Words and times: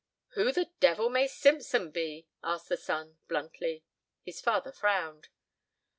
"Who 0.29 0.51
the 0.51 0.71
devil 0.79 1.11
may 1.11 1.27
Simpson 1.27 1.91
be?" 1.91 2.27
asked 2.43 2.69
the 2.69 2.75
son, 2.77 3.19
bluntly. 3.27 3.83
His 4.23 4.41
father 4.41 4.71
frowned. 4.71 5.27